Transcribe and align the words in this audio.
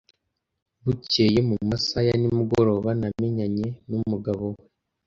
Bukeye, 0.83 1.39
mu 1.49 1.55
masaha 1.69 2.03
ya 2.07 2.15
nimugoroba, 2.21 2.89
namenyanye 2.99 3.67
n'umugabo 3.89 4.43
we. 4.55 4.61